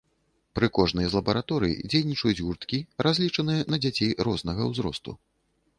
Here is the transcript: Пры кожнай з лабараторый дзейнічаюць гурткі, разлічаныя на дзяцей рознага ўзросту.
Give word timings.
Пры 0.59 0.69
кожнай 0.77 1.09
з 1.09 1.13
лабараторый 1.19 1.73
дзейнічаюць 1.91 2.41
гурткі, 2.45 2.79
разлічаныя 3.09 3.61
на 3.75 3.81
дзяцей 3.87 4.11
рознага 4.31 4.61
ўзросту. 4.73 5.11